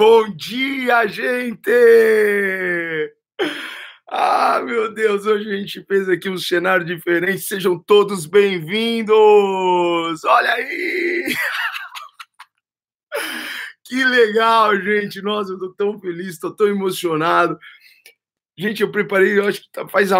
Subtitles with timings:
[0.00, 1.70] bom dia, gente!
[4.08, 7.42] Ah, meu Deus, hoje a gente fez aqui um cenário diferente.
[7.42, 10.24] Sejam todos bem-vindos!
[10.24, 11.34] Olha aí!
[13.84, 15.20] Que legal, gente!
[15.20, 17.58] Nossa, eu tô tão feliz, tô tão emocionado.
[18.56, 20.10] Gente, eu preparei, eu acho que tá, faz,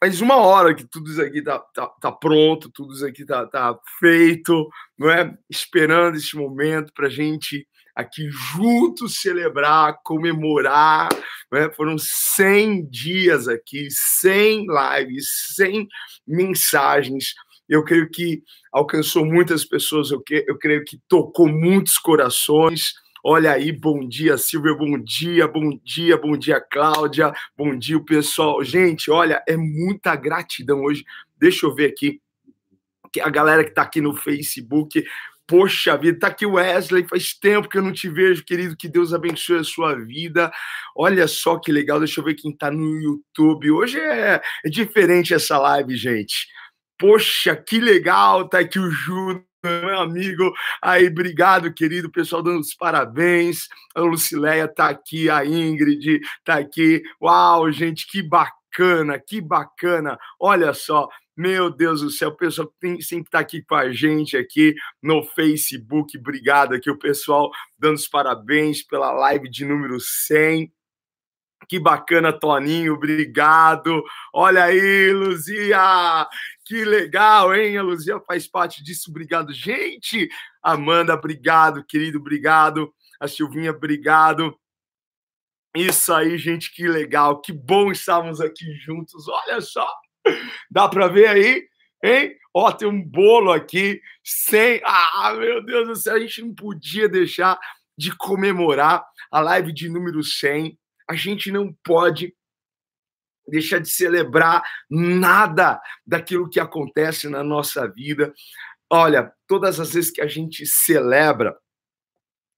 [0.00, 3.46] faz uma hora que tudo isso aqui tá, tá, tá pronto, tudo isso aqui tá,
[3.46, 4.68] tá feito,
[4.98, 5.34] não é?
[5.48, 7.66] Esperando esse momento para gente
[8.00, 11.08] aqui juntos celebrar, comemorar.
[11.52, 11.70] Né?
[11.70, 15.88] Foram 100 dias aqui, 100 lives, 100
[16.26, 17.34] mensagens.
[17.68, 18.42] Eu creio que
[18.72, 22.94] alcançou muitas pessoas, eu, que, eu creio que tocou muitos corações.
[23.22, 28.64] Olha aí, bom dia, Silvia, bom dia, bom dia, bom dia, Cláudia, bom dia, pessoal.
[28.64, 31.04] Gente, olha, é muita gratidão hoje.
[31.38, 32.20] Deixa eu ver aqui
[33.20, 35.04] a galera que está aqui no Facebook.
[35.50, 38.88] Poxa vida, tá aqui o Wesley, faz tempo que eu não te vejo, querido, que
[38.88, 40.48] Deus abençoe a sua vida.
[40.96, 43.68] Olha só que legal, deixa eu ver quem tá no YouTube.
[43.72, 46.46] Hoje é, é diferente essa live, gente.
[46.96, 50.52] Poxa, que legal, tá aqui o Júnior meu amigo.
[50.80, 53.66] Aí, obrigado, querido pessoal, dando os parabéns.
[53.92, 57.02] A Lucileia tá aqui, a Ingrid tá aqui.
[57.20, 58.59] Uau, gente, que bacana,
[59.26, 60.18] que bacana.
[60.38, 64.36] Olha só, meu Deus do céu, o pessoal tem, sempre está aqui com a gente
[64.36, 66.18] aqui no Facebook.
[66.18, 70.70] Obrigado aqui, o pessoal dando os parabéns pela live de número 100.
[71.68, 74.02] Que bacana, Toninho, obrigado.
[74.34, 76.26] Olha aí, Luzia,
[76.64, 77.76] que legal, hein?
[77.78, 79.52] A Luzia faz parte disso, obrigado.
[79.52, 80.28] Gente,
[80.62, 82.92] Amanda, obrigado, querido, obrigado.
[83.18, 84.58] A Silvinha, obrigado.
[85.74, 89.28] Isso aí, gente, que legal, que bom estarmos aqui juntos.
[89.28, 89.88] Olha só,
[90.70, 91.68] dá para ver aí,
[92.02, 92.36] hein?
[92.52, 94.80] Ó, tem um bolo aqui, sem.
[94.84, 97.58] Ah, meu Deus do céu, a gente não podia deixar
[97.96, 100.76] de comemorar a live de número 100
[101.10, 102.32] a gente não pode
[103.48, 108.32] deixar de celebrar nada daquilo que acontece na nossa vida.
[108.88, 111.58] Olha, todas as vezes que a gente celebra,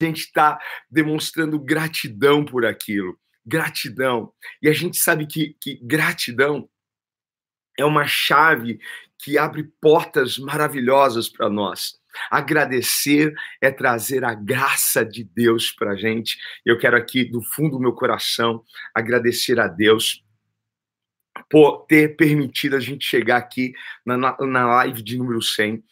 [0.06, 0.58] gente está
[0.90, 3.18] demonstrando gratidão por aquilo.
[3.44, 4.32] Gratidão.
[4.60, 6.68] E a gente sabe que, que gratidão
[7.78, 8.78] é uma chave
[9.18, 12.00] que abre portas maravilhosas para nós.
[12.30, 16.36] Agradecer é trazer a graça de Deus para a gente.
[16.64, 18.62] Eu quero aqui, do fundo do meu coração,
[18.94, 20.22] agradecer a Deus
[21.48, 23.72] por ter permitido a gente chegar aqui
[24.04, 25.82] na, na live de número 100.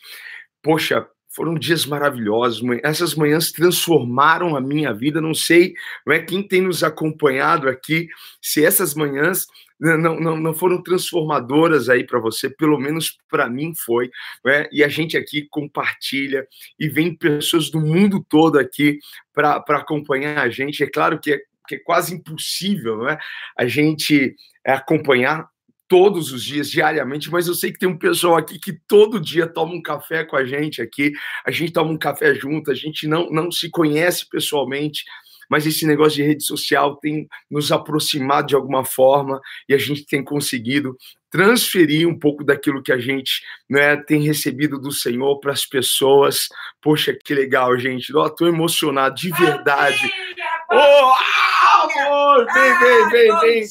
[0.62, 2.62] Poxa, foram dias maravilhosos.
[2.82, 5.20] Essas manhãs transformaram a minha vida.
[5.20, 5.74] Não sei
[6.06, 8.08] não é, quem tem nos acompanhado aqui,
[8.42, 9.46] se essas manhãs
[9.80, 14.10] não, não, não foram transformadoras aí para você, pelo menos para mim foi.
[14.44, 14.66] Né?
[14.70, 16.46] E a gente aqui compartilha
[16.78, 18.98] e vem pessoas do mundo todo aqui
[19.32, 20.84] para acompanhar a gente.
[20.84, 23.16] É claro que é, que é quase impossível né?
[23.56, 24.34] a gente
[24.66, 25.48] acompanhar
[25.90, 29.44] todos os dias, diariamente, mas eu sei que tem um pessoal aqui que todo dia
[29.44, 31.10] toma um café com a gente aqui,
[31.44, 35.02] a gente toma um café junto, a gente não, não se conhece pessoalmente,
[35.50, 40.06] mas esse negócio de rede social tem nos aproximado de alguma forma e a gente
[40.06, 40.96] tem conseguido
[41.28, 46.46] transferir um pouco daquilo que a gente né, tem recebido do Senhor para as pessoas.
[46.80, 48.10] Poxa, que legal, gente.
[48.10, 50.02] Estou emocionado de verdade.
[50.02, 52.46] Bom dia, bom oh, amor!
[52.52, 53.64] Vem, vem, vem, vem.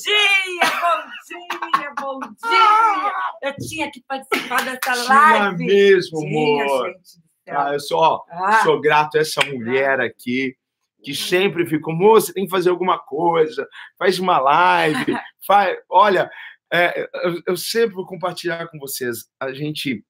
[2.20, 3.14] Bom dia.
[3.42, 5.58] Eu tinha que participar dessa live.
[5.58, 6.94] Tinha mesmo, amor.
[7.48, 8.62] Ah, eu sou, ah.
[8.64, 10.56] sou grato a essa mulher aqui
[11.02, 13.66] que sempre ficam, moça, tem que fazer alguma coisa,
[13.98, 15.06] faz uma live,
[15.48, 15.78] faz.
[15.90, 16.30] Olha,
[16.72, 19.26] é, eu, eu, sempre vou compartilhar com vocês.
[19.40, 20.04] A gente,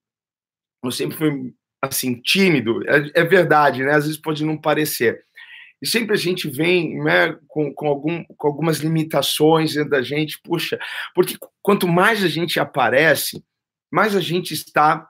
[0.83, 3.93] eu sempre fui assim tímido, é, é, verdade, né?
[3.93, 5.23] Às vezes pode não parecer.
[5.81, 10.39] E sempre a gente vem né, com, com, algum, com algumas limitações dentro da gente,
[10.43, 10.79] puxa,
[11.15, 13.43] porque quanto mais a gente aparece,
[13.91, 15.09] mais a gente está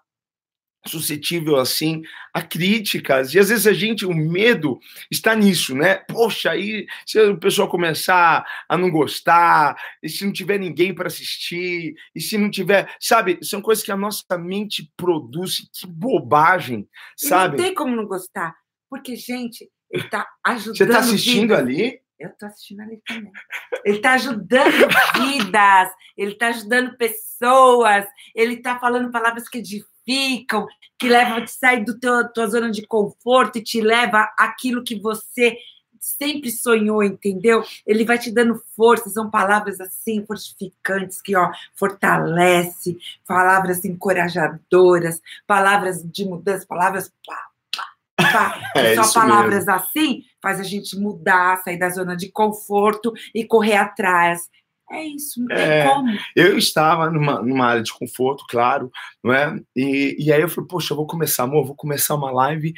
[0.88, 2.02] suscetível assim
[2.34, 3.34] a críticas.
[3.34, 4.80] E às vezes a gente o medo
[5.12, 5.96] está nisso né?
[5.96, 11.08] Poxa aí se o pessoal começar a não gostar e se não tiver ninguém para
[11.08, 16.88] assistir e se não tiver sabe são coisas que a nossa mente produz que bobagem
[17.18, 17.58] sabe?
[17.58, 18.56] não tem como não gostar
[18.90, 21.60] porque gente ele está ajudando você está assistindo vidas.
[21.60, 23.32] ali eu estou assistindo ali também.
[23.86, 24.72] Ele está ajudando
[25.16, 28.06] vidas, ele está ajudando pessoas,
[28.36, 30.66] ele está falando palavras que edificam ficam,
[30.98, 34.84] que levam a te sair do teu, tua zona de conforto e te leva aquilo
[34.84, 35.56] que você
[36.00, 37.64] sempre sonhou, entendeu?
[37.86, 42.98] Ele vai te dando força, são palavras assim fortificantes que ó fortalece,
[43.28, 47.49] palavras encorajadoras, palavras de mudança, palavras pá,
[48.76, 49.72] é só palavras mesmo.
[49.72, 54.50] assim faz a gente mudar, sair da zona de conforto e correr atrás.
[54.92, 56.18] É isso, não tem é, como.
[56.36, 58.92] Eu estava numa, numa área de conforto, claro,
[59.24, 59.60] não é?
[59.76, 62.74] E, e aí eu falei, poxa, eu vou começar, amor, vou começar uma live.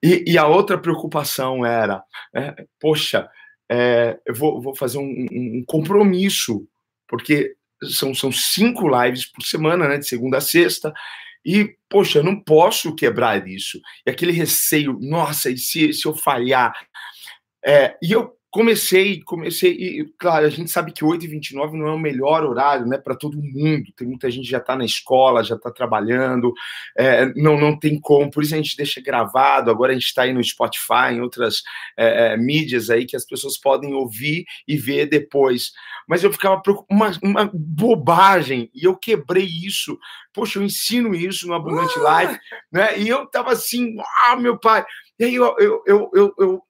[0.00, 3.28] E, e a outra preocupação era, é, poxa,
[3.68, 6.64] é, eu vou, vou fazer um, um, compromisso,
[7.08, 10.94] porque são, são cinco lives por semana, né, de segunda a sexta,
[11.44, 13.80] e, poxa, eu não posso quebrar isso.
[14.06, 16.72] E aquele receio, nossa, e se, se eu falhar?
[17.64, 21.98] É, e eu comecei, comecei, e claro, a gente sabe que 8h29 não é o
[21.98, 23.92] melhor horário né, para todo mundo.
[23.94, 26.52] Tem muita gente que já está na escola, já está trabalhando,
[26.96, 29.70] é, não, não tem como, por isso a gente deixa gravado.
[29.70, 31.62] Agora a gente está aí no Spotify, em outras
[31.96, 35.70] é, é, mídias aí que as pessoas podem ouvir e ver depois.
[36.08, 39.98] Mas eu ficava uma, uma bobagem, e eu quebrei isso.
[40.32, 42.38] Poxa, eu ensino isso no Abundante Live,
[42.72, 42.98] né?
[42.98, 43.94] E eu tava assim,
[44.26, 44.84] ah, meu pai.
[45.18, 46.62] E aí eu, eu, eu, eu, eu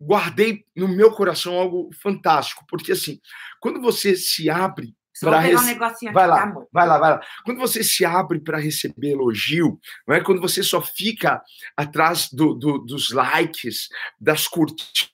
[0.00, 3.20] guardei no meu coração algo fantástico, porque assim,
[3.60, 6.10] quando você se abre para receber.
[6.10, 7.20] Um vai lá, tá, vai lá, vai lá.
[7.44, 10.20] Quando você se abre para receber elogio, não é?
[10.22, 11.42] Quando você só fica
[11.76, 13.88] atrás do, do, dos likes,
[14.20, 15.10] das curtidas,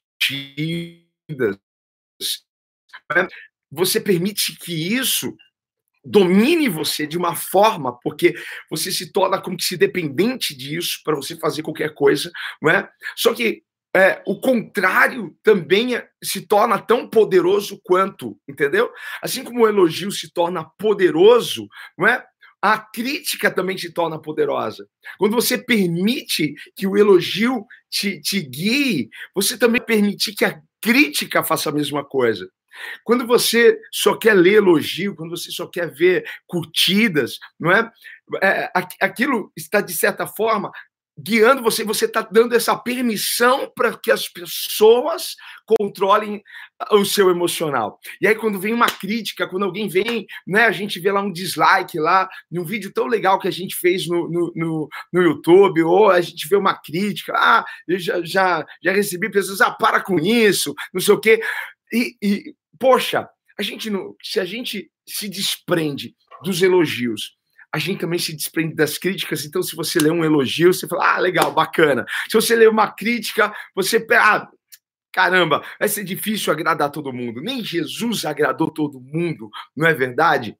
[3.14, 3.28] é?
[3.70, 5.34] você permite que isso
[6.04, 8.34] domine você de uma forma, porque
[8.68, 12.30] você se torna como se dependente disso para você fazer qualquer coisa,
[12.60, 12.90] não é?
[13.16, 13.62] Só que
[13.94, 18.90] é, o contrário também é, se torna tão poderoso quanto, entendeu?
[19.22, 21.68] Assim como o elogio se torna poderoso,
[21.98, 22.24] não é?
[22.60, 24.86] A crítica também se torna poderosa.
[25.18, 31.42] Quando você permite que o elogio te, te guie, você também permite que a crítica
[31.42, 32.48] faça a mesma coisa.
[33.04, 37.90] Quando você só quer ler elogio, quando você só quer ver curtidas, não é?
[38.42, 40.70] é aquilo está, de certa forma,
[41.18, 45.36] guiando você, você está dando essa permissão para que as pessoas
[45.66, 46.42] controlem
[46.90, 47.98] o seu emocional.
[48.20, 51.32] E aí, quando vem uma crítica, quando alguém vem, né, a gente vê lá um
[51.32, 55.82] dislike lá, num vídeo tão legal que a gente fez no, no, no, no YouTube,
[55.82, 60.00] ou a gente vê uma crítica, ah, eu já, já, já recebi pessoas, ah, para
[60.00, 61.40] com isso, não sei o quê.
[61.92, 63.28] E, e poxa,
[63.58, 67.36] a gente não, se a gente se desprende dos elogios,
[67.72, 69.44] a gente também se desprende das críticas.
[69.44, 72.04] Então, se você lê um elogio, você fala, ah, legal, bacana.
[72.28, 74.06] Se você lê uma crítica, você.
[74.12, 74.46] Ah,
[75.10, 77.40] caramba, vai ser difícil agradar todo mundo.
[77.40, 80.56] Nem Jesus agradou todo mundo, não é verdade?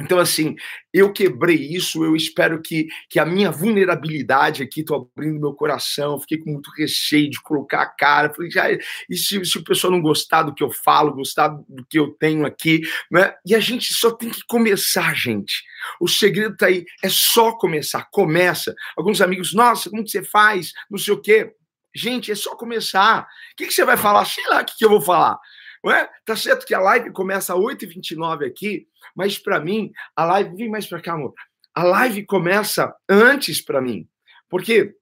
[0.00, 0.56] Então, assim,
[0.92, 6.18] eu quebrei isso, eu espero que, que a minha vulnerabilidade aqui, estou abrindo meu coração,
[6.18, 9.92] fiquei com muito receio de colocar a cara, falei, já, e se, se o pessoal
[9.92, 13.34] não gostar do que eu falo, gostar do que eu tenho aqui, né?
[13.46, 15.62] E a gente só tem que começar, gente.
[16.00, 18.74] O segredo tá aí, é só começar, começa.
[18.96, 20.72] Alguns amigos, nossa, como que você faz?
[20.90, 21.52] Não sei o quê.
[21.94, 23.22] Gente, é só começar.
[23.22, 24.24] O que, que você vai falar?
[24.24, 25.38] Sei lá o que, que eu vou falar.
[25.84, 26.08] Não é?
[26.24, 30.56] Tá certo que a live começa às 8h29 aqui, mas para mim, a live.
[30.56, 31.34] Vem mais para cá, amor.
[31.74, 34.08] A live começa antes para mim.
[34.48, 34.94] Porque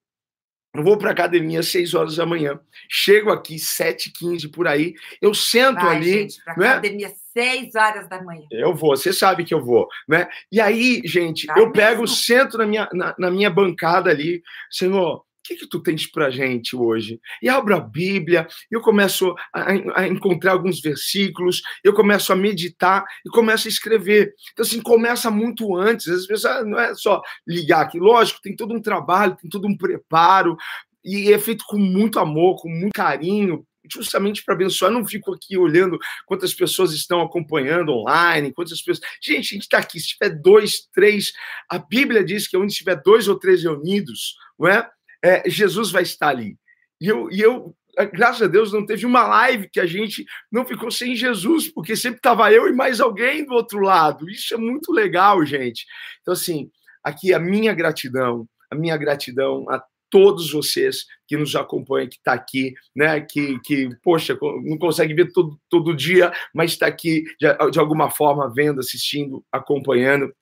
[0.75, 5.35] eu vou para academia às 6 horas da manhã, chego aqui 7h15 por aí, eu
[5.35, 6.12] sento Vai, ali.
[6.12, 6.69] Gente, pra né?
[6.69, 8.47] academia 6 horas da manhã.
[8.50, 10.29] Eu vou, você sabe que eu vou, né?
[10.50, 11.73] E aí, gente, Vai eu mesmo?
[11.75, 16.31] pego, sento na minha, na, na minha bancada ali, Senhor, que, que tu tens para
[16.31, 17.20] gente hoje?
[17.43, 23.05] E abro a Bíblia, eu começo a, a, encontrar alguns versículos, eu começo a meditar
[23.25, 24.34] e começo a escrever.
[24.53, 26.08] Então, assim, começa muito antes.
[26.08, 27.99] Às vezes ah, não é só ligar aqui.
[27.99, 30.56] Lógico, tem todo um trabalho, tem todo um preparo,
[31.05, 34.91] e é feito com muito amor, com muito carinho, justamente para abençoar.
[34.91, 39.01] Eu não fico aqui olhando quantas pessoas estão acompanhando online, quantas pessoas.
[39.20, 39.99] Gente, a gente está aqui.
[39.99, 41.32] Se tiver dois, três,
[41.69, 44.89] a Bíblia diz que onde tiver dois ou três reunidos, não é?
[45.22, 46.56] É, Jesus vai estar ali.
[47.00, 47.74] E eu, e eu,
[48.12, 51.96] graças a Deus, não teve uma live que a gente não ficou sem Jesus, porque
[51.96, 54.29] sempre estava eu e mais alguém do outro lado.
[54.31, 55.86] Isso é muito legal, gente.
[56.20, 56.70] Então, assim,
[57.02, 62.34] aqui a minha gratidão, a minha gratidão a todos vocês que nos acompanham, que está
[62.34, 63.20] aqui, né?
[63.22, 68.10] Que, que, poxa, não consegue ver todo, todo dia, mas está aqui de, de alguma
[68.10, 70.32] forma vendo, assistindo, acompanhando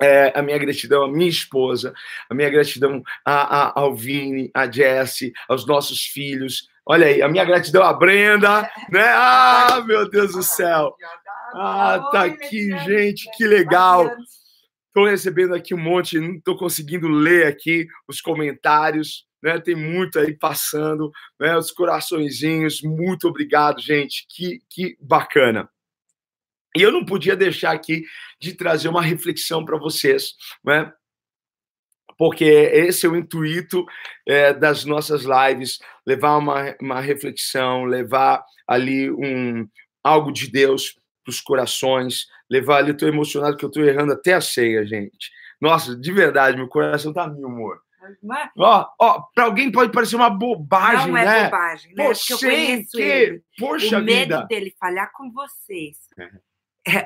[0.00, 1.92] é, a minha gratidão à minha esposa,
[2.28, 6.68] a minha gratidão a, a, ao Vini, a Jesse, aos nossos filhos.
[6.86, 9.04] Olha aí, a minha gratidão à Brenda, né?
[9.70, 10.94] Ah, meu Deus do céu!
[11.54, 14.10] Ah, tá aqui, gente, que legal!
[14.86, 19.60] Estou recebendo aqui um monte, não estou conseguindo ler aqui os comentários, né?
[19.60, 21.56] Tem muito aí passando, né?
[21.56, 25.68] Os coraçõezinhos, muito obrigado, gente, que, que bacana.
[26.78, 28.04] E eu não podia deixar aqui
[28.40, 30.92] de trazer uma reflexão para vocês, né?
[32.18, 33.86] porque esse é o intuito
[34.26, 39.66] é, das nossas lives, levar uma, uma reflexão, levar ali um
[40.02, 44.34] algo de Deus para os corações, levar ali, estou emocionado que eu estou errando até
[44.34, 45.30] a ceia, gente.
[45.60, 47.80] Nossa, de verdade, meu coração tá mil, amor.
[48.08, 48.50] É?
[48.56, 51.44] Ó, ó, para alguém pode parecer uma bobagem, não é né?
[51.44, 52.04] bobagem, né?
[52.04, 53.02] Porque eu conheço que...
[53.02, 53.42] ele.
[53.58, 54.46] Poxa o medo vida.
[54.46, 55.96] dele falhar com vocês.
[56.18, 56.30] É,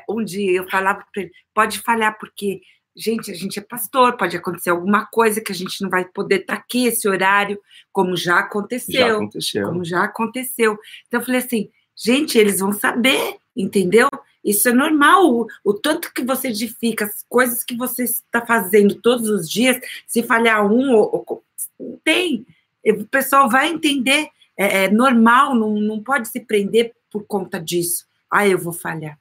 [0.08, 2.60] um dia eu falava para ele, pode falhar porque
[2.94, 6.40] gente, a gente é pastor, pode acontecer alguma coisa que a gente não vai poder
[6.40, 7.58] estar tá aqui esse horário,
[7.90, 9.00] como já aconteceu.
[9.00, 9.66] Já aconteceu.
[9.66, 10.78] Como já aconteceu.
[11.06, 14.08] Então eu falei assim, gente, eles vão saber, entendeu?
[14.44, 15.30] Isso é normal.
[15.30, 19.78] O, o tanto que você edifica, as coisas que você está fazendo todos os dias,
[20.06, 21.44] se falhar um, ou, ou,
[22.04, 22.46] tem.
[22.84, 24.28] O pessoal vai entender.
[24.56, 28.04] É, é normal, não, não pode se prender por conta disso.
[28.30, 29.18] Ah, eu vou falhar.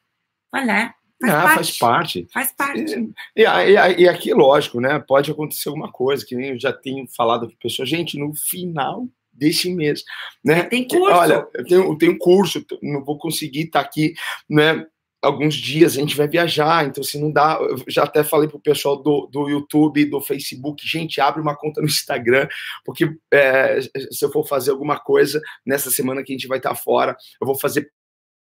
[0.51, 0.95] Falhar.
[1.21, 1.55] Faz, ah, parte.
[1.55, 2.27] faz parte.
[2.33, 3.13] Faz parte.
[3.35, 4.99] E, e, e, aqui, lógico, né?
[4.99, 7.87] Pode acontecer alguma coisa, que nem eu já tenho falado com pessoas.
[7.87, 10.03] Gente, no final desse mês,
[10.43, 10.63] né?
[10.63, 11.15] Tem curso.
[11.15, 14.13] Olha, eu tenho, eu tenho curso, não vou conseguir estar aqui,
[14.49, 14.85] né?
[15.21, 18.59] Alguns dias a gente vai viajar, então se não dá, eu já até falei pro
[18.59, 22.47] pessoal do, do YouTube, do Facebook, gente, abre uma conta no Instagram,
[22.83, 26.73] porque é, se eu for fazer alguma coisa nessa semana que a gente vai estar
[26.73, 27.91] fora, eu vou fazer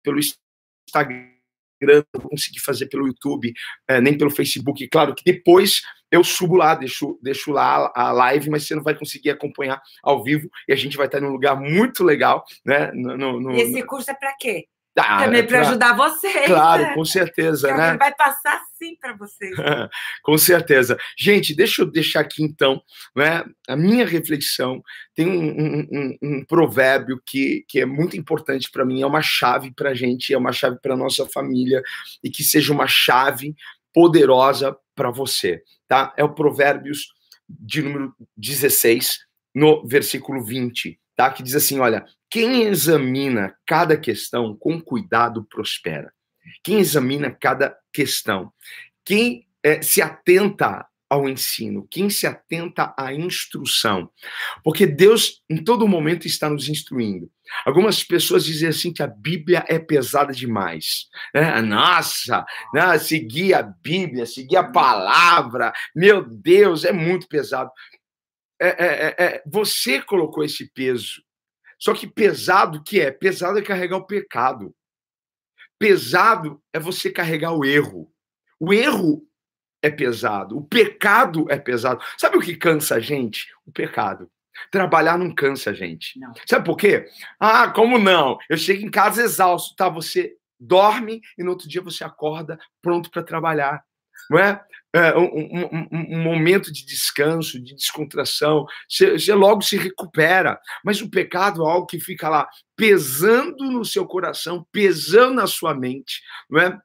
[0.03, 1.38] pelo Instagram
[1.87, 3.53] não vou conseguir fazer pelo YouTube,
[3.89, 4.87] é, nem pelo Facebook.
[4.89, 8.95] Claro que depois eu subo lá, deixo, deixo lá a live, mas você não vai
[8.95, 12.91] conseguir acompanhar ao vivo e a gente vai estar num lugar muito legal, né?
[12.95, 14.67] No, no, no, e esse curso é para quê?
[14.99, 16.47] Ah, Também para ajudar vocês.
[16.47, 16.95] Claro, né?
[16.95, 17.97] com certeza, né?
[17.97, 19.55] Vai passar sim para vocês.
[20.23, 20.99] com certeza.
[21.17, 22.83] Gente, deixa eu deixar aqui então,
[23.15, 23.45] né?
[23.69, 24.83] A minha reflexão
[25.15, 29.23] tem um, um, um, um provérbio que, que é muito importante para mim, é uma
[29.23, 31.83] chave para a gente, é uma chave para nossa família
[32.23, 33.55] e que seja uma chave
[33.93, 36.13] poderosa para você, tá?
[36.17, 37.09] É o Provérbios
[37.49, 39.21] de número 16,
[39.55, 41.31] no versículo 20, tá?
[41.31, 46.13] Que diz assim, olha, quem examina cada questão com cuidado prospera.
[46.63, 48.53] Quem examina cada questão,
[49.05, 54.11] quem é, se atenta ao ensino, quem se atenta à instrução,
[54.63, 57.31] porque Deus em todo momento está nos instruindo.
[57.65, 61.07] Algumas pessoas dizem assim que a Bíblia é pesada demais.
[61.33, 62.45] É, nossa,
[62.75, 67.71] né, seguir a Bíblia, seguir a palavra, meu Deus, é muito pesado.
[68.61, 71.23] É, é, é, é você colocou esse peso
[71.79, 73.11] só que pesado que é?
[73.11, 74.75] Pesado é carregar o pecado.
[75.79, 78.13] Pesado é você carregar o erro.
[78.59, 79.25] O erro
[79.81, 82.03] é pesado, o pecado é pesado.
[82.17, 83.47] Sabe o que cansa a gente?
[83.65, 84.29] O pecado.
[84.73, 86.19] Trabalhar não cansa a gente.
[86.19, 86.33] Não.
[86.45, 87.07] Sabe por quê?
[87.39, 88.39] Ah, como não?
[88.51, 89.89] Eu chego em casa exausto, tá?
[89.89, 93.85] Você dorme e no outro dia você acorda pronto para trabalhar
[94.31, 94.61] não é?
[94.95, 100.59] é um, um, um, momento de descanso, de descontração, você, logo se recupera.
[100.85, 105.75] Mas o pecado é algo que fica lá pesando no seu coração, pesando na sua
[105.75, 106.79] mente, não é?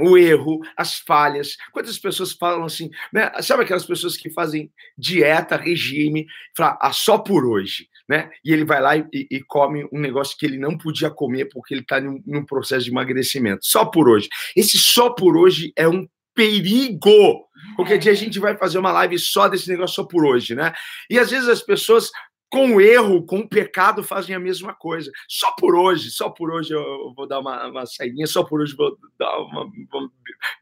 [0.00, 1.56] o erro, as falhas.
[1.72, 3.30] Quantas pessoas falam assim, né?
[3.42, 8.28] Sabe aquelas pessoas que fazem dieta, regime, falam, ah, só por hoje, né?
[8.44, 11.74] E ele vai lá e, e, come um negócio que ele não podia comer porque
[11.74, 13.64] ele está num, num, processo de emagrecimento.
[13.64, 14.28] Só por hoje.
[14.56, 17.44] Esse só por hoje é um perigo.
[17.76, 20.72] Qualquer dia a gente vai fazer uma live só desse negócio só por hoje, né?
[21.08, 22.10] E às vezes as pessoas
[22.54, 25.10] com o erro, com o pecado, fazem a mesma coisa.
[25.28, 28.76] Só por hoje, só por hoje eu vou dar uma, uma saidinha, só por hoje
[28.76, 30.08] vou dar uma, vou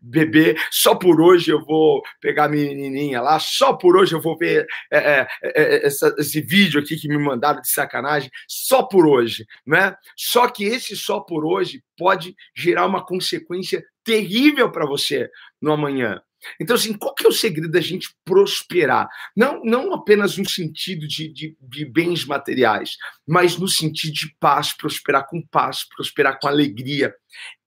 [0.01, 4.39] beber, só por hoje eu vou pegar a menininha lá, só por hoje eu vou
[4.39, 9.07] ver é, é, é, essa, esse vídeo aqui que me mandaram de sacanagem, só por
[9.07, 9.95] hoje, né?
[10.17, 15.29] Só que esse só por hoje pode gerar uma consequência terrível para você
[15.61, 16.23] no amanhã.
[16.61, 19.09] Então, assim, qual que é o segredo da gente prosperar?
[19.37, 22.97] Não, não apenas no sentido de, de, de, bens materiais,
[23.27, 27.15] mas no sentido de paz, prosperar com paz, prosperar com alegria.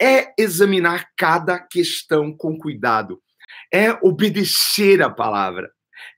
[0.02, 3.22] É examinar cada questão com cuidado.
[3.74, 5.70] É obedecer a palavra.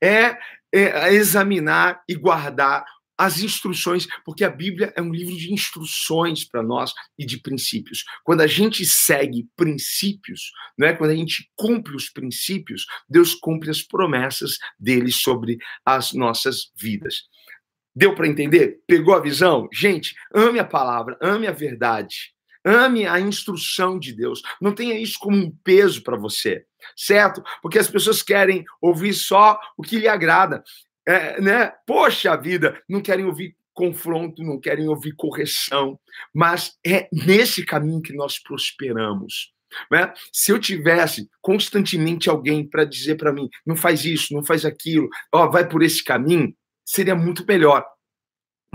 [0.03, 0.37] É,
[0.73, 2.85] é examinar e guardar
[3.17, 8.03] as instruções, porque a Bíblia é um livro de instruções para nós e de princípios.
[8.23, 13.81] Quando a gente segue princípios, né, quando a gente cumpre os princípios, Deus cumpre as
[13.81, 17.23] promessas dele sobre as nossas vidas.
[17.95, 18.79] Deu para entender?
[18.85, 19.67] Pegou a visão?
[19.73, 22.35] Gente, ame a palavra, ame a verdade.
[22.63, 24.41] Ame a instrução de Deus.
[24.61, 27.41] Não tenha isso como um peso para você, certo?
[27.61, 30.61] Porque as pessoas querem ouvir só o que lhe agrada
[31.07, 31.71] é, né?
[31.85, 35.97] Poxa vida, não querem ouvir confronto, não querem ouvir correção,
[36.33, 39.53] mas é nesse caminho que nós prosperamos.
[39.91, 40.11] Né?
[40.33, 45.07] Se eu tivesse constantemente alguém para dizer para mim, não faz isso, não faz aquilo,
[45.33, 47.85] ó, vai por esse caminho, seria muito melhor.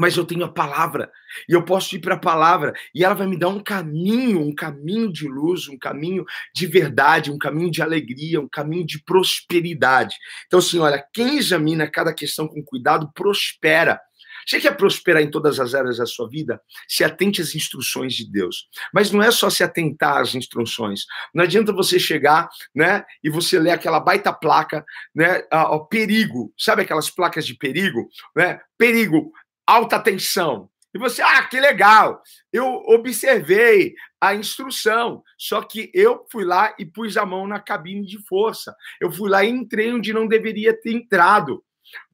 [0.03, 1.09] Mas eu tenho a palavra
[1.49, 4.53] e eu posso ir para a palavra e ela vai me dar um caminho, um
[4.53, 10.17] caminho de luz, um caminho de verdade, um caminho de alegria, um caminho de prosperidade.
[10.49, 14.01] Então, assim, olha, quem examina cada questão com cuidado prospera.
[14.45, 16.61] Você quer prosperar em todas as áreas da sua vida?
[16.89, 18.67] Se atente às instruções de Deus.
[18.93, 21.03] Mas não é só se atentar às instruções.
[21.33, 26.53] Não adianta você chegar, né, e você ler aquela baita placa, né, ó, perigo.
[26.59, 28.61] Sabe aquelas placas de perigo, né?
[28.77, 29.31] Perigo,
[29.67, 30.69] alta tensão.
[30.95, 32.23] E você, ah, que legal.
[32.53, 38.07] Eu observei a instrução, só que eu fui lá e pus a mão na cabine
[38.07, 38.75] de força.
[39.01, 41.65] Eu fui lá e entrei onde não deveria ter entrado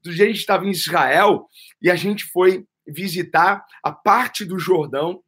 [0.05, 1.47] a gente estava em Israel
[1.81, 5.23] e a gente foi visitar a parte do Jordão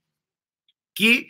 [0.96, 1.28] que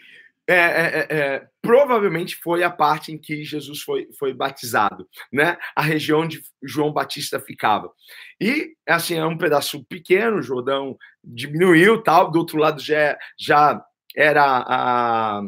[0.51, 5.57] é, é, é, é, provavelmente foi a parte em que Jesus foi, foi batizado, né?
[5.75, 7.91] A região onde João Batista ficava.
[8.39, 13.81] E, assim, é um pedaço pequeno, o Jordão diminuiu, tal, do outro lado já, já
[14.15, 15.41] era a...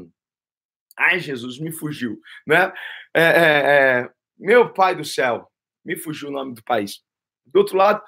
[0.97, 2.71] Ai, Jesus, me fugiu, né?
[3.15, 5.47] É, meu pai do céu,
[5.83, 7.01] me fugiu o nome do país
[7.45, 8.01] do outro lado,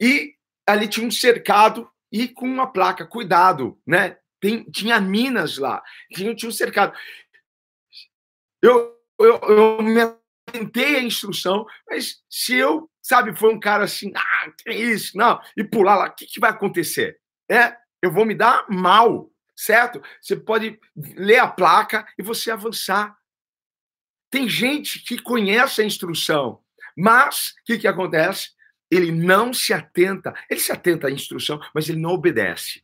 [0.00, 0.34] e
[0.66, 4.16] ali tinha um cercado e com uma placa, cuidado, né?
[4.42, 5.80] Tem, tinha minas lá,
[6.12, 6.92] tinha, tinha um cercado.
[8.60, 10.00] Eu, eu, eu me
[10.48, 15.16] atentei à instrução, mas se eu, sabe, foi um cara assim, ah, que é isso,
[15.16, 17.20] não, e pular lá, o que, que vai acontecer?
[17.48, 20.02] É, eu vou me dar mal, certo?
[20.20, 20.76] Você pode
[21.16, 23.16] ler a placa e você avançar.
[24.28, 26.60] Tem gente que conhece a instrução,
[26.96, 28.50] mas o que, que acontece?
[28.92, 32.82] ele não se atenta, ele se atenta à instrução, mas ele não obedece.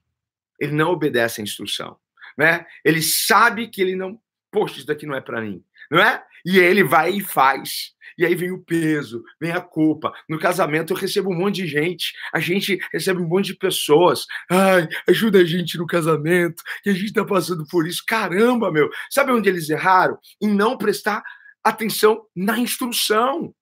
[0.59, 1.97] Ele não obedece à instrução,
[2.37, 2.67] né?
[2.85, 6.23] Ele sabe que ele não, poxa, isso daqui não é para mim, não é?
[6.45, 7.93] E ele vai e faz.
[8.17, 10.13] E aí vem o peso, vem a culpa.
[10.29, 14.27] No casamento eu recebo um monte de gente, a gente recebe um monte de pessoas.
[14.51, 18.03] Ai, ajuda a gente no casamento, que a gente tá passando por isso.
[18.07, 18.91] Caramba, meu.
[19.09, 20.19] Sabe onde eles erraram?
[20.41, 21.23] Em não prestar
[21.63, 23.55] atenção na instrução.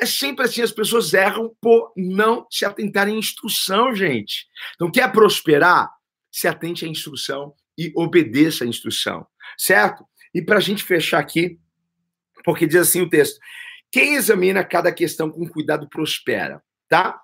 [0.00, 4.46] É sempre assim, as pessoas erram por não se atentarem à instrução, gente.
[4.74, 5.90] Então, quer prosperar?
[6.32, 10.04] Se atente à instrução e obedeça à instrução, certo?
[10.34, 11.60] E para a gente fechar aqui,
[12.44, 13.38] porque diz assim o texto:
[13.90, 17.20] quem examina cada questão com cuidado prospera, tá?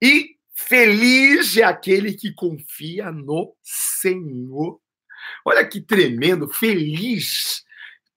[0.00, 4.80] E feliz é aquele que confia no Senhor.
[5.44, 7.64] Olha que tremendo, feliz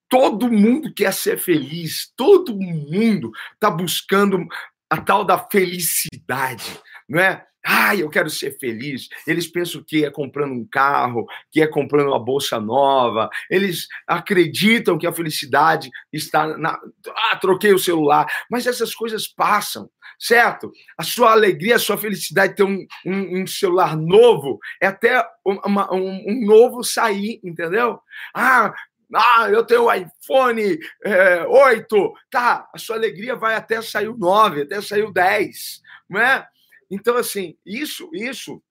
[0.08, 4.46] Todo mundo quer ser feliz, todo mundo está buscando
[4.88, 7.44] a tal da felicidade, não é?
[7.68, 9.08] Ai, eu quero ser feliz.
[9.26, 13.28] Eles pensam que é comprando um carro, que é comprando uma bolsa nova.
[13.50, 16.78] Eles acreditam que a felicidade está na.
[17.08, 18.24] Ah, troquei o celular.
[18.48, 20.70] Mas essas coisas passam, certo?
[20.96, 25.92] A sua alegria, a sua felicidade ter um, um, um celular novo é até uma,
[25.92, 27.98] um, um novo sair, entendeu?
[28.32, 28.72] Ah,
[29.12, 32.12] ah, eu tenho o iPhone é, 8.
[32.30, 35.82] Tá, a sua alegria vai até sair o 9, até sair o 10.
[36.08, 36.46] Não é?
[36.90, 38.62] Então, assim, isso, isso,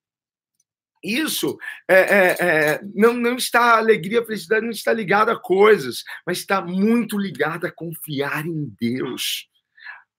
[1.04, 5.40] isso é, é, é, não, não está, a alegria, a felicidade não está ligada a
[5.40, 9.48] coisas, mas está muito ligada a confiar em Deus.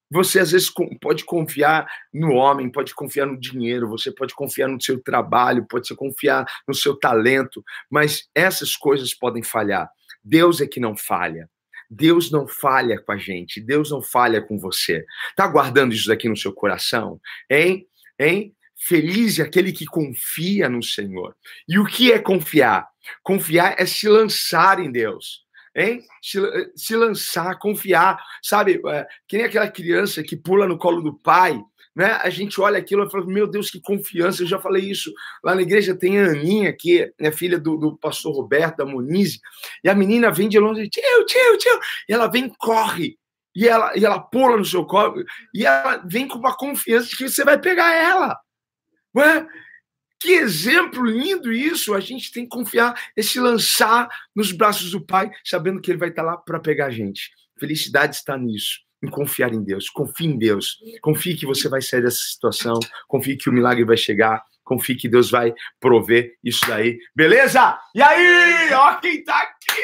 [0.09, 4.81] Você às vezes pode confiar no homem, pode confiar no dinheiro, você pode confiar no
[4.81, 9.91] seu trabalho, pode confiar no seu talento, mas essas coisas podem falhar.
[10.23, 11.51] Deus é que não falha.
[11.91, 15.05] Deus não falha com a gente, Deus não falha com você.
[15.35, 17.21] Tá guardando isso daqui no seu coração?
[17.51, 17.87] Hein?
[18.19, 18.55] Hein?
[18.79, 21.35] Feliz é aquele que confia no Senhor.
[21.69, 22.87] E o que é confiar?
[23.23, 25.47] Confiar é se lançar em Deus.
[25.75, 26.03] Hein?
[26.23, 26.39] Se,
[26.75, 28.23] se lançar, confiar.
[28.43, 31.59] Sabe, é, que nem aquela criança que pula no colo do pai
[31.97, 32.13] né?
[32.23, 34.43] A gente olha aquilo e fala, meu Deus, que confiança.
[34.43, 35.11] Eu já falei isso
[35.43, 35.97] lá na igreja.
[35.97, 39.41] Tem a Aninha, que é filha do, do pastor Roberto, da Monize,
[39.83, 43.19] e a menina vem de longe, tio, tio, tio, e ela vem, corre,
[43.55, 47.17] e ela, e ela pula no seu colo, e ela vem com uma confiança de
[47.17, 48.39] que você vai pegar ela.
[49.17, 49.47] É?
[50.21, 51.95] Que exemplo lindo isso!
[51.95, 55.99] A gente tem que confiar e se lançar nos braços do Pai, sabendo que Ele
[55.99, 57.31] vai estar lá para pegar a gente.
[57.59, 59.89] Felicidade está nisso em confiar em Deus.
[59.91, 60.79] Confie em Deus.
[61.01, 62.79] Confie que você vai sair dessa situação.
[63.07, 64.43] Confie que o milagre vai chegar.
[64.65, 66.99] Confie que Deus vai prover isso daí.
[67.15, 67.79] Beleza?
[67.95, 68.73] E aí?
[68.73, 69.83] Ó quem tá aqui!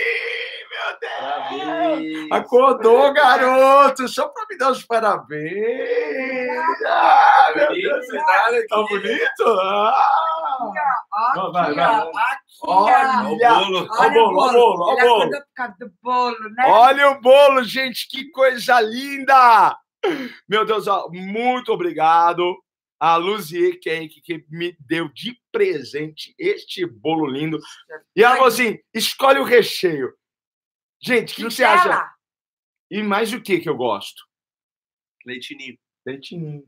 [0.72, 1.20] Meu Deus!
[1.20, 2.32] Parabéns.
[2.32, 4.08] Acordou, garoto!
[4.08, 6.50] Só para me dar os parabéns!
[6.84, 8.06] Ah, meu Deus!
[8.68, 9.44] Tá bonito?
[9.46, 10.31] Ah.
[10.62, 12.10] Olha,
[12.62, 15.30] Olha olha o bolo, olha o bolo, olha o bolo.
[15.54, 16.64] causa do bolo, né?
[16.66, 19.76] Olha o bolo, gente, que coisa linda!
[20.48, 22.56] Meu Deus, ó, muito obrigado
[22.98, 27.58] a Luzier Cake que me deu de presente este bolo lindo.
[28.14, 30.12] E ela falou assim: escolhe o recheio.
[31.00, 32.08] Gente, o que, que você acha?
[32.88, 34.22] E mais o que que eu gosto?
[35.26, 35.76] Leitinho.
[36.06, 36.64] Leitinho.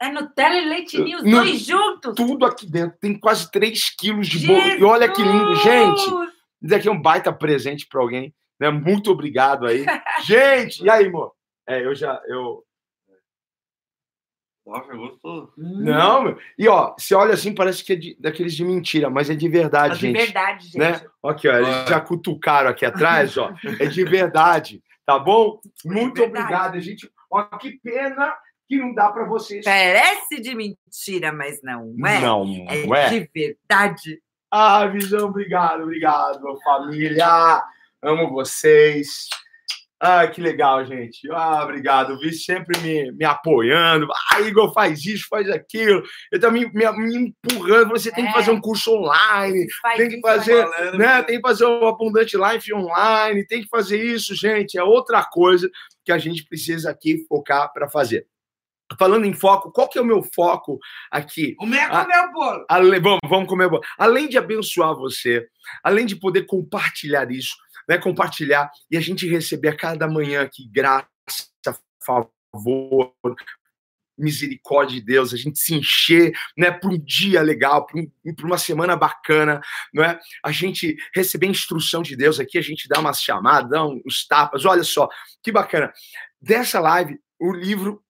[0.00, 2.14] É Nutella e leite ninho, os dois juntos.
[2.14, 2.98] Tudo aqui dentro.
[3.00, 4.60] Tem quase 3 quilos de bolo.
[4.60, 6.02] E olha que lindo, gente.
[6.62, 8.34] Isso aqui é um baita presente para alguém.
[8.58, 8.70] Né?
[8.70, 9.84] Muito obrigado aí.
[10.24, 11.32] gente, e aí, amor?
[11.68, 12.20] É, eu já.
[12.26, 12.64] Eu...
[14.66, 15.52] Nossa, gostoso.
[15.58, 16.38] Não, meu.
[16.58, 19.46] E ó, você olha assim, parece que é de- daqueles de mentira, mas é de
[19.48, 20.16] verdade, de gente.
[20.16, 20.78] verdade, gente.
[20.78, 21.04] né?
[21.22, 23.52] Aqui, ó, eles já cutucaram aqui atrás, ó.
[23.78, 25.60] É de verdade, tá bom?
[25.84, 26.44] Muito verdade.
[26.44, 27.10] obrigado, gente.
[27.30, 28.34] Ó, que pena
[28.74, 29.64] que não dá para vocês.
[29.64, 32.20] Parece de mentira, mas não é.
[32.20, 33.08] Não, É não é?
[33.08, 34.20] de verdade.
[34.50, 37.62] Ah, Visão, obrigado, obrigado, família.
[38.02, 39.28] Amo vocês.
[40.06, 41.26] Ah, que legal, gente.
[41.32, 42.18] Ah, obrigado.
[42.18, 44.06] Vi sempre me, me apoiando.
[44.32, 46.02] Ah, Igor, faz isso, faz aquilo.
[46.30, 47.88] Eu também me, me empurrando.
[47.90, 48.34] Você tem que É.
[48.34, 49.66] fazer um curso online.
[49.80, 50.66] Faz Tem que fazer,
[50.98, 51.22] né?
[51.22, 54.76] Tem que fazer o Abundante Life online, tem que fazer isso, gente.
[54.76, 55.70] É outra coisa
[56.04, 58.26] que a gente precisa aqui focar para fazer.
[58.98, 60.78] Falando em foco, qual que é o meu foco
[61.10, 61.56] aqui?
[61.60, 62.66] O meu é comer o bolo.
[62.68, 63.68] Ale- vamos, vamos comer.
[63.68, 63.82] bolo.
[63.98, 65.46] Além de abençoar você,
[65.82, 67.54] além de poder compartilhar isso,
[67.88, 67.98] né?
[67.98, 71.08] Compartilhar e a gente receber a cada manhã aqui graça,
[72.04, 73.14] favor,
[74.16, 78.08] misericórdia de Deus, a gente se encher, né, para um dia legal, para um,
[78.44, 79.60] uma semana bacana,
[79.92, 80.18] não é?
[80.44, 84.64] A gente receber instrução de Deus aqui, a gente dá umas chamadas, dá uns tapas.
[84.64, 85.08] Olha só,
[85.42, 85.92] que bacana.
[86.40, 88.03] Dessa live, o livro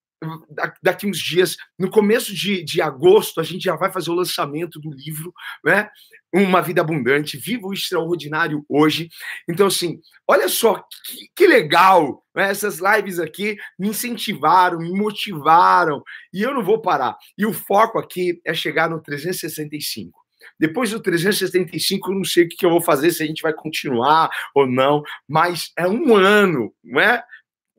[0.82, 4.80] daqui uns dias, no começo de, de agosto, a gente já vai fazer o lançamento
[4.80, 5.32] do livro,
[5.64, 5.88] né?
[6.32, 9.08] Uma Vida Abundante, Viva o Extraordinário hoje.
[9.48, 12.50] Então, assim, olha só que, que legal, né?
[12.50, 17.16] Essas lives aqui me incentivaram, me motivaram, e eu não vou parar.
[17.38, 20.24] E o foco aqui é chegar no 365.
[20.58, 23.52] Depois do 375, eu não sei o que eu vou fazer, se a gente vai
[23.52, 27.22] continuar ou não, mas é um ano, não é?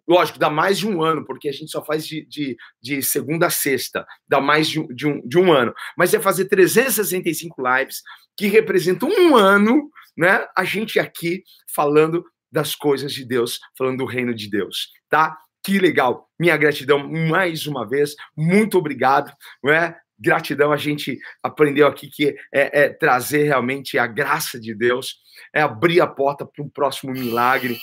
[0.08, 3.48] Lógico, dá mais de um ano, porque a gente só faz de, de, de segunda
[3.48, 5.74] a sexta, dá mais de, um- de, um, de um ano.
[5.98, 8.02] Mas é fazer 365 lives,
[8.38, 10.46] que representam um ano, né?
[10.56, 15.38] A gente aqui falando das coisas de Deus, falando do reino de Deus, tá?
[15.63, 16.30] Que legal.
[16.39, 18.13] Minha gratidão mais uma vez.
[18.38, 19.98] Muito obrigado, não é?
[20.18, 25.15] Gratidão, a gente aprendeu aqui que é, é trazer realmente a graça de Deus,
[25.54, 27.78] é abrir a porta para um próximo milagre.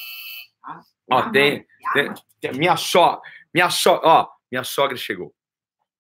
[1.11, 3.21] Ó, tem, tem, tem- minha sogra,
[3.53, 5.35] minha sogra, ó, minha sogra chegou.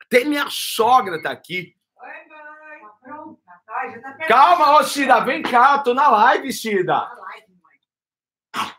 [0.08, 1.74] Tem minha sogra tá aqui.
[2.00, 2.80] Oi, mãe.
[2.80, 3.40] Tá pronta?
[3.66, 7.00] Tá, já tá Calma, ô Cida, vem cá, tô na live, Cida.
[7.00, 8.72] Tá live, mãe.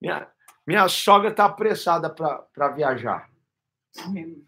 [0.00, 0.28] Minha,
[0.66, 3.30] minha sogra tá apressada para viajar.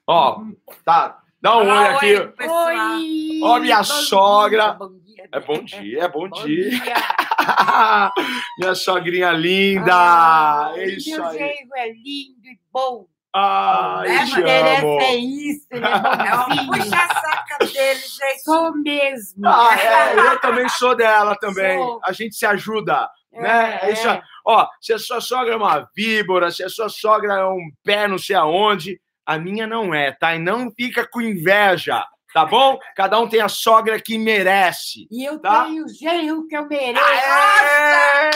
[0.07, 0.43] Ó,
[0.85, 1.23] tá.
[1.47, 2.15] Dá um oi Fala aqui.
[2.17, 2.33] oi.
[2.49, 3.41] Oi!
[3.45, 4.63] Ó, minha bom sogra.
[4.65, 5.29] dia, bom dia.
[5.33, 6.71] É bom dia, é bom Bom dia.
[6.71, 6.95] dia.
[8.59, 9.93] minha sogrinha linda.
[9.95, 11.39] Ah, é isso meu aí.
[11.39, 13.07] genro é lindo e bom.
[13.33, 15.01] Ah, É, eu te amo.
[15.01, 16.67] é isso, ele é É um bonzinho.
[16.73, 18.43] puxa-saca dele, gente.
[18.43, 19.47] Sou mesmo.
[19.47, 21.79] Ah, é, eu também sou dela também.
[21.79, 22.01] Sou.
[22.05, 23.79] A gente se ajuda, né?
[23.83, 24.21] É isso aí.
[24.45, 28.09] Ó, se a sua sogra é uma víbora, se a sua sogra é um pé
[28.09, 30.35] não sei aonde, a minha não é, tá?
[30.35, 32.79] E não fica com inveja, tá bom?
[32.95, 35.07] Cada um tem a sogra que merece.
[35.11, 35.65] E eu Tá?
[35.65, 37.05] tenho o genro que eu mereço.
[37.05, 38.31] Aê!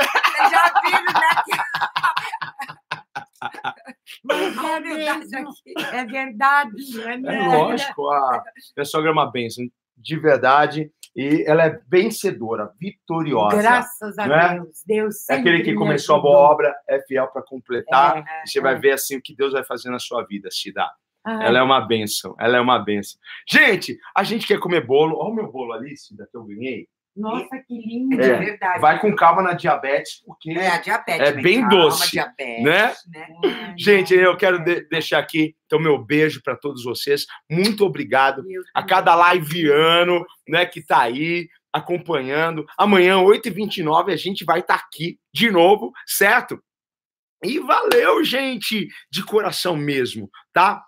[0.00, 1.30] Vocês já viram, né?
[4.24, 5.48] Mas A é mesmo.
[5.50, 5.74] aqui.
[5.92, 8.42] É verdade, é É lógico, a
[8.76, 9.64] minha sogra é uma bênção,
[9.96, 10.90] de verdade.
[11.16, 13.56] E ela é vencedora, vitoriosa.
[13.56, 14.54] Graças a né?
[14.54, 14.82] Deus.
[14.86, 18.18] Deus É sempre aquele que me começou a boa obra, é fiel para completar.
[18.18, 20.86] É, e você vai ver assim o que Deus vai fazer na sua vida, Cida.
[21.24, 23.18] Ai, Ela é uma benção, ela é uma benção.
[23.48, 25.16] Gente, a gente quer comer bolo.
[25.18, 26.86] Olha o meu bolo ali, Cida, que eu ganhei.
[27.16, 28.16] Nossa, que lindo.
[28.16, 28.80] De É, verdade.
[28.80, 30.50] Vai com calma na diabetes, porque.
[30.50, 31.28] É, a diabetes.
[31.28, 32.94] É bem Calma, doce, diabetes, né?
[33.08, 33.26] né?
[33.44, 37.24] Ai, Gente, eu quero de- deixar aqui então meu beijo para todos vocês.
[37.50, 42.64] Muito obrigado a cada liveano, né, que tá aí acompanhando.
[42.78, 46.62] Amanhã, 8h29, a gente vai estar aqui de novo, certo?
[47.44, 50.82] E valeu, gente, de coração mesmo, tá?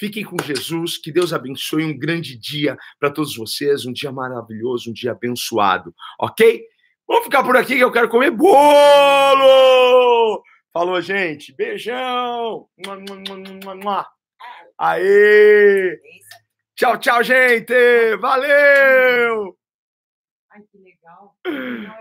[0.00, 4.88] Fiquem com Jesus, que Deus abençoe um grande dia para todos vocês, um dia maravilhoso,
[4.88, 6.64] um dia abençoado, ok?
[7.06, 10.42] Vamos ficar por aqui que eu quero comer bolo!
[10.72, 11.54] Falou, gente.
[11.54, 12.66] Beijão!
[14.78, 16.00] Aê!
[16.74, 18.16] Tchau, tchau, gente!
[18.16, 19.54] Valeu!
[20.50, 21.36] Ai, que legal.